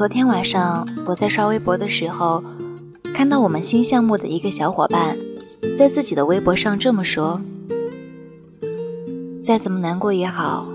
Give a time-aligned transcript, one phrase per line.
[0.00, 2.42] 昨天晚上我在刷微博的时候，
[3.12, 5.14] 看到我们新项目的一个小伙伴，
[5.76, 7.38] 在自己的微博上这么说
[9.44, 10.66] ：“再怎么难过也好，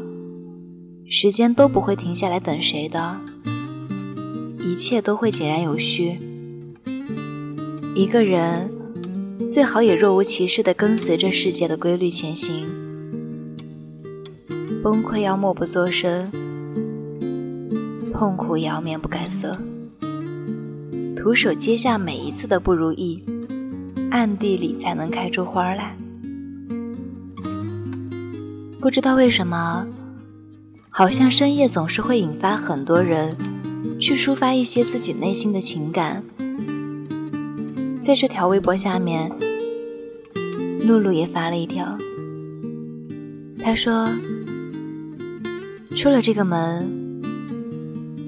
[1.10, 3.18] 时间都不会停下来等谁的，
[4.60, 6.20] 一切都会井然有序。
[7.96, 8.70] 一个人
[9.52, 12.68] 最好也若无其事地跟随着世界的规律前行，
[14.84, 16.32] 崩溃要默不作声。”
[18.18, 19.58] 痛苦也要面不改色，
[21.18, 23.22] 徒手接下每一次的不如意，
[24.10, 25.98] 暗地里才能开出花来。
[28.80, 29.86] 不知道为什么，
[30.90, 33.36] 好像深夜总是会引发很多人
[34.00, 36.24] 去抒发一些自己内心的情感。
[38.02, 39.30] 在这条微博下面，
[40.88, 41.98] 露露也发了一条，
[43.60, 44.08] 她说
[45.98, 46.90] ：“出了这个门。”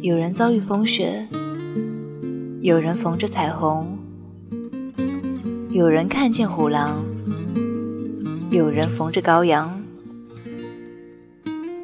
[0.01, 1.27] 有人遭遇风雪，
[2.61, 3.97] 有人逢着彩虹，
[5.71, 7.03] 有人看见虎狼，
[8.51, 9.81] 有人逢着羔羊，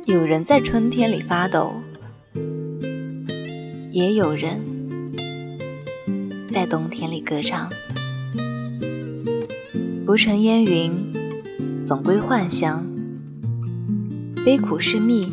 [0.05, 1.73] 有人在春天里发抖，
[3.91, 4.61] 也有人
[6.47, 7.67] 在冬天里歌唱。
[10.05, 10.91] 浮尘烟云，
[11.87, 12.83] 总归幻想；
[14.45, 15.31] 悲苦是蜜。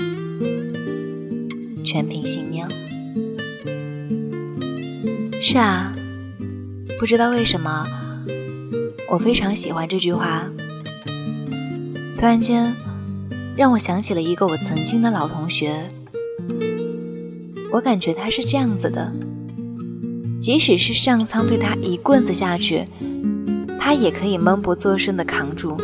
[1.90, 2.64] 全凭信念。
[5.42, 5.92] 是啊，
[7.00, 7.84] 不知道为什么，
[9.10, 10.44] 我非常喜欢这句话。
[12.16, 12.72] 突然间，
[13.56, 15.90] 让我想起了一个我曾经的老同学。
[17.72, 19.10] 我感觉他是这样子的：
[20.40, 22.84] 即使是上苍对他一棍子下去，
[23.80, 25.76] 他也可以闷不作声的扛住，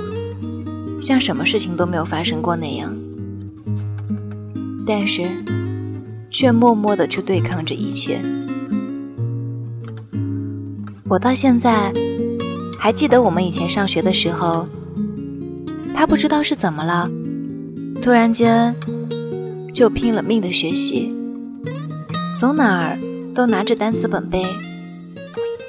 [1.02, 2.96] 像什么事情都没有发生过那样。
[4.86, 5.24] 但是。
[6.30, 8.20] 却默默的去对抗着一切。
[11.08, 11.92] 我到现在
[12.78, 14.66] 还记得我们以前上学的时候，
[15.94, 17.08] 他不知道是怎么了，
[18.02, 18.74] 突然间
[19.72, 21.14] 就拼了命的学习，
[22.40, 22.98] 走哪儿
[23.34, 24.42] 都拿着单词本背，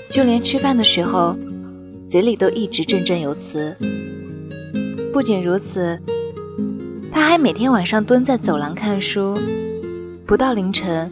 [0.10, 1.36] 就连吃饭的时候
[2.10, 3.76] 嘴里都一直振振有词。
[5.14, 6.00] 不仅如此，
[7.12, 9.38] 他还每天晚上蹲在走廊看书。
[10.28, 11.10] 不到凌晨，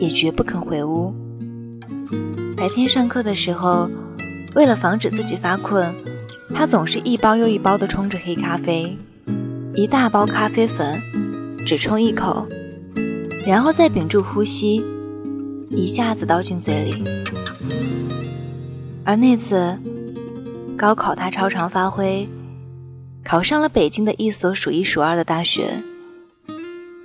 [0.00, 1.14] 也绝不肯回屋。
[2.56, 3.88] 白天上课的时候，
[4.56, 5.94] 为了防止自己发困，
[6.52, 8.98] 他总是一包又一包地冲着黑咖啡，
[9.72, 11.00] 一大包咖啡粉，
[11.64, 12.44] 只冲一口，
[13.46, 14.84] 然后再屏住呼吸，
[15.70, 17.04] 一下子倒进嘴里。
[19.04, 19.78] 而那次
[20.76, 22.28] 高考，他超常发挥，
[23.24, 25.80] 考上了北京的一所数一数二的大学。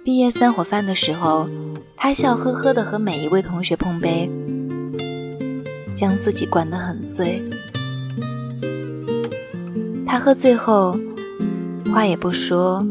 [0.04, 1.48] 毕业散伙饭的时候，
[1.96, 4.30] 他笑呵呵的和每一位同学碰杯，
[5.96, 7.42] 将自己灌得很醉。
[10.06, 11.00] 他喝醉后，
[11.94, 12.86] 话也不说，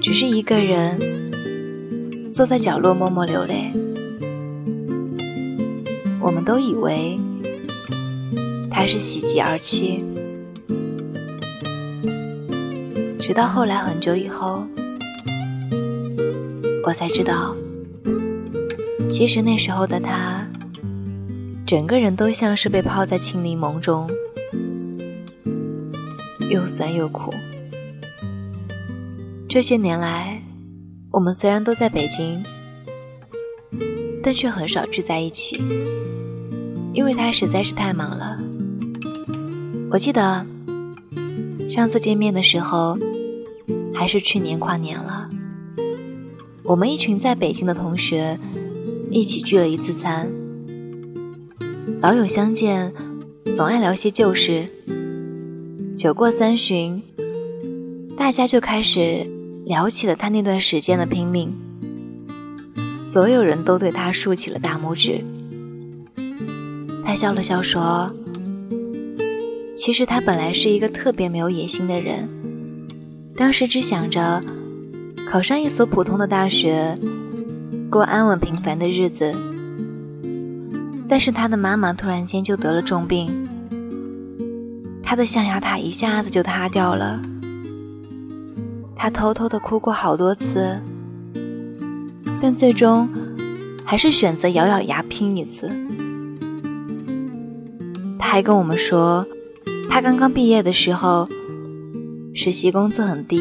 [0.00, 0.98] 只是一个人
[2.34, 3.70] 坐在角落默默流泪。
[6.20, 7.16] 我们都以为
[8.68, 10.04] 他是喜极而泣，
[13.20, 14.66] 直到后来很久以后。
[16.86, 17.52] 我才知道，
[19.10, 20.46] 其实那时候的他，
[21.66, 24.08] 整个人都像是被泡在青柠檬中，
[26.48, 27.34] 又酸又苦。
[29.48, 30.40] 这些年来，
[31.10, 32.40] 我们虽然都在北京，
[34.22, 35.60] 但却很少聚在一起，
[36.92, 38.38] 因为他实在是太忙了。
[39.90, 40.46] 我记得
[41.68, 42.96] 上次见面的时候，
[43.92, 45.25] 还是去年跨年了。
[46.68, 48.36] 我们一群在北京的同学
[49.08, 50.28] 一起聚了一次餐，
[52.00, 52.92] 老友相见，
[53.56, 54.66] 总爱聊些旧事。
[55.96, 57.00] 酒过三巡，
[58.16, 59.24] 大家就开始
[59.64, 61.54] 聊起了他那段时间的拼命。
[62.98, 65.22] 所有人都对他竖起了大拇指。
[67.04, 68.12] 他笑了笑说
[69.78, 72.28] ：“其实他本来是一个特别没有野心的人，
[73.36, 74.42] 当时只想着。”
[75.28, 76.96] 考上一所普通的大学，
[77.90, 79.34] 过安稳平凡的日子。
[81.08, 83.28] 但是他的妈妈突然间就得了重病，
[85.02, 87.20] 他的象牙塔一下子就塌掉了。
[88.94, 90.80] 他偷偷的哭过好多次，
[92.40, 93.08] 但最终
[93.84, 95.68] 还是选择咬咬牙拼一次。
[98.18, 99.26] 他还跟我们说，
[99.90, 101.28] 他刚刚毕业的时候，
[102.32, 103.40] 实习工资很低。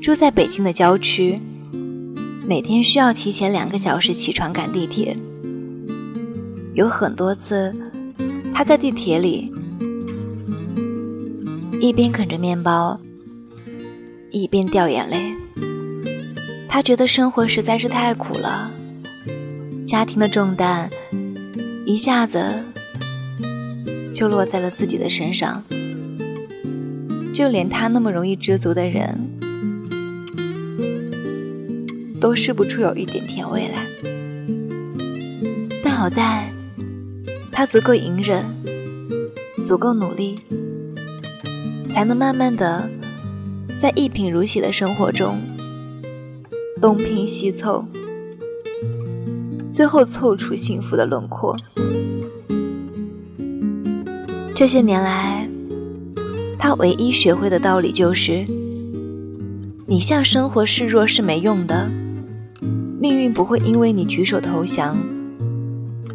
[0.00, 1.40] 住在北京的郊区，
[2.46, 5.16] 每天需要提前两个小时起床赶地铁。
[6.74, 7.74] 有很多次，
[8.54, 9.52] 他在地铁里
[11.80, 12.98] 一边啃着面包，
[14.30, 15.34] 一边掉眼泪。
[16.68, 18.70] 他觉得生活实在是太苦了，
[19.84, 20.88] 家庭的重担
[21.84, 22.40] 一下子
[24.14, 25.62] 就落在了自己的身上。
[27.32, 29.27] 就连他那么容易知足的人。
[32.20, 33.86] 都试不出有一点甜味来，
[35.84, 36.52] 但好在，
[37.52, 38.44] 他足够隐忍，
[39.62, 40.34] 足够努力，
[41.88, 42.90] 才能慢慢的，
[43.80, 45.38] 在一贫如洗的生活中，
[46.80, 47.84] 东拼西凑，
[49.72, 51.56] 最后凑出幸福的轮廓。
[54.56, 55.48] 这些年来，
[56.58, 58.44] 他唯一学会的道理就是：
[59.86, 61.88] 你向生活示弱是没用的。
[63.00, 64.96] 命运不会因为你举手投降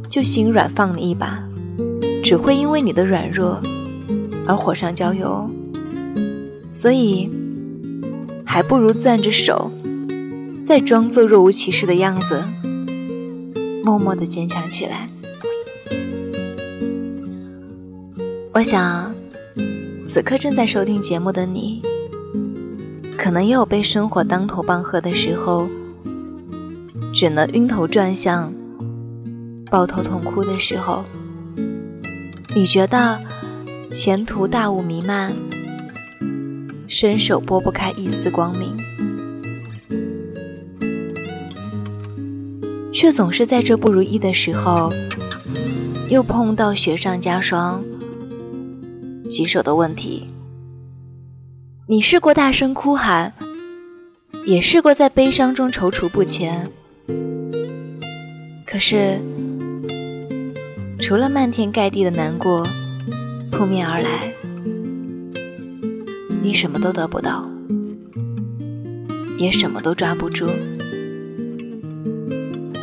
[0.09, 1.41] 就心软放你一把，
[2.21, 3.57] 只会因为你的软弱
[4.45, 5.49] 而火上浇油。
[6.69, 7.29] 所以，
[8.43, 9.71] 还不如攥着手，
[10.65, 12.43] 再装作若无其事的样子，
[13.85, 15.07] 默默的坚强起来。
[18.51, 19.15] 我想，
[20.05, 21.81] 此刻正在收听节目的你，
[23.17, 25.65] 可能也有被生活当头棒喝的时候。
[27.13, 28.51] 只能晕头转向、
[29.69, 31.05] 抱头痛哭的时候，
[32.55, 33.19] 你觉得
[33.91, 35.31] 前途大雾弥漫，
[36.87, 38.75] 伸手拨不开一丝光明，
[42.91, 44.91] 却总是在这不如意的时候，
[46.09, 47.83] 又碰到雪上加霜、
[49.29, 50.27] 棘手的问题。
[51.85, 53.31] 你试过大声哭喊，
[54.47, 56.67] 也试过在悲伤中踌躇不前。
[58.73, 59.19] 可是，
[60.99, 62.63] 除了漫天盖地的难过
[63.51, 64.33] 扑面而来，
[66.41, 67.47] 你什么都得不到，
[69.37, 70.47] 也什么都抓不住。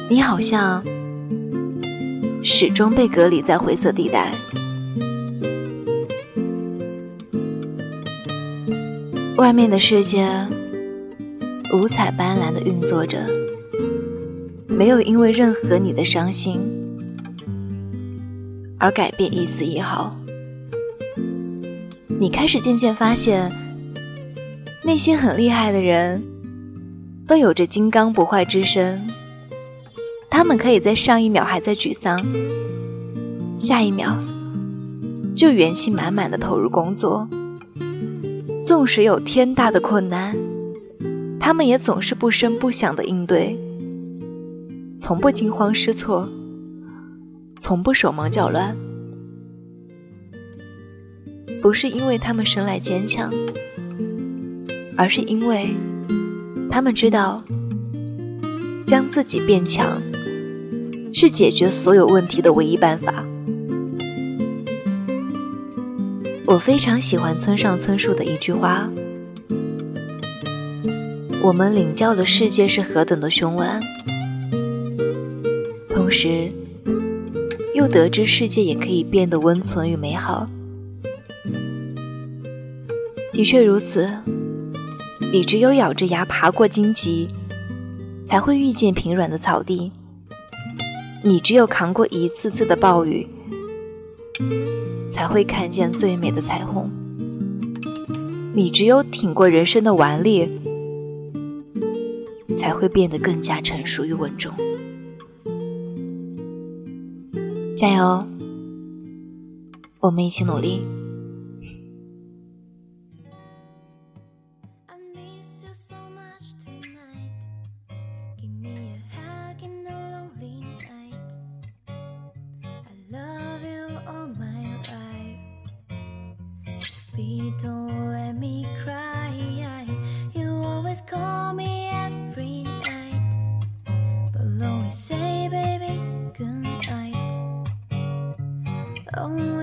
[0.09, 0.81] 你好像
[2.45, 4.31] 始终被隔离在灰色地带，
[9.37, 10.31] 外面的世界
[11.75, 13.40] 五彩斑斓的运作着。
[14.81, 16.59] 没有因为任何你的伤心
[18.79, 20.17] 而改变一丝一毫。
[22.19, 23.53] 你开始渐渐发现，
[24.83, 26.25] 那些很厉害的人
[27.27, 29.07] 都有着金刚不坏之身。
[30.31, 32.19] 他们可以在上一秒还在沮丧，
[33.59, 34.17] 下一秒
[35.37, 37.29] 就元气满满的投入工作。
[38.65, 40.35] 纵使有天大的困难，
[41.39, 43.55] 他们也总是不声不响的应对。
[45.11, 46.31] 从不惊慌失措，
[47.59, 48.77] 从不手忙脚乱，
[51.61, 53.29] 不是因为他们生来坚强，
[54.97, 55.75] 而是因为
[56.71, 57.43] 他们知道，
[58.87, 60.01] 将自己变强
[61.13, 63.25] 是解决所有问题的唯一办法。
[66.47, 68.89] 我非常喜欢村上春树的一句话
[71.43, 73.81] ：“我们领教的世界是何等的凶顽。”
[76.11, 76.53] 时，
[77.75, 80.47] 又得知世界也可以变得温存与美好。
[83.33, 84.11] 的确如此，
[85.33, 87.29] 你只有咬着牙爬过荆棘，
[88.27, 89.91] 才会遇见平软的草地；
[91.23, 93.27] 你只有扛过一次次的暴雨，
[95.11, 96.91] 才会看见最美的彩虹；
[98.53, 100.49] 你只有挺过人生的顽劣，
[102.59, 104.53] 才会变得更加成熟与稳重。
[107.81, 108.23] 加油，
[110.01, 111.00] 我们一起努力。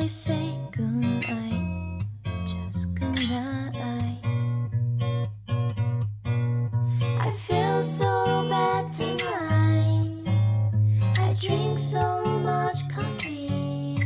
[0.07, 2.05] I say goodnight,
[2.45, 4.23] just goodnight.
[7.19, 10.23] I feel so bad tonight.
[11.17, 13.99] I drink so much coffee.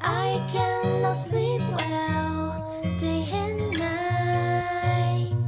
[0.00, 5.46] I cannot sleep well day and night.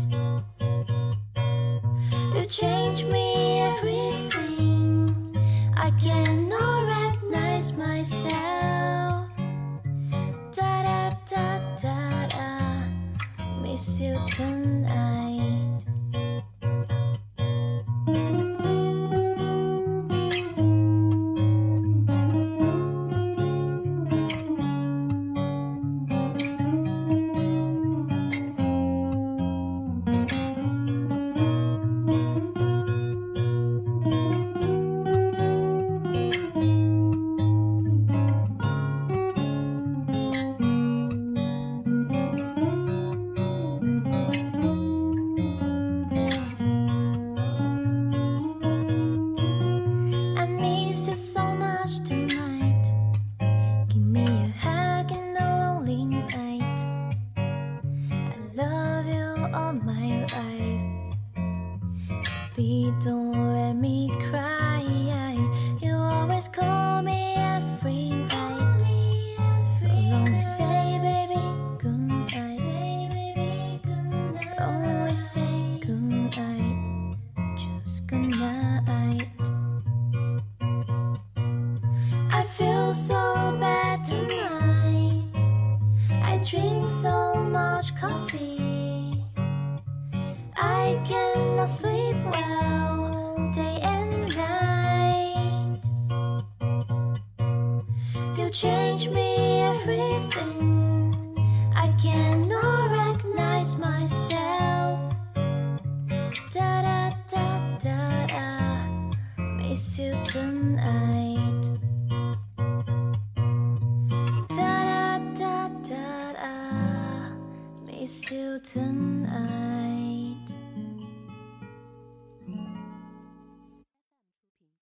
[2.36, 5.36] You change me everything.
[5.76, 8.77] I cannot recognize myself
[11.30, 13.58] da da da.
[13.60, 14.77] Miss you tonight.
[82.94, 85.24] so bad tonight.
[86.22, 89.22] I drink so much coffee.
[90.56, 95.80] I cannot sleep well day and night.
[98.38, 99.37] You change me.